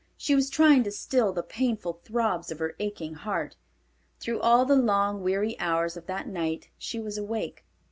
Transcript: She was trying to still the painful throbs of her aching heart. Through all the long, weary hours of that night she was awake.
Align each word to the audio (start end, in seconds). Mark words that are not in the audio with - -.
She 0.17 0.33
was 0.33 0.49
trying 0.49 0.81
to 0.85 0.91
still 0.91 1.31
the 1.31 1.43
painful 1.43 2.01
throbs 2.03 2.51
of 2.51 2.57
her 2.57 2.75
aching 2.79 3.13
heart. 3.13 3.55
Through 4.19 4.39
all 4.39 4.65
the 4.65 4.75
long, 4.75 5.21
weary 5.21 5.55
hours 5.59 5.95
of 5.95 6.07
that 6.07 6.27
night 6.27 6.69
she 6.79 6.99
was 6.99 7.19
awake. 7.19 7.63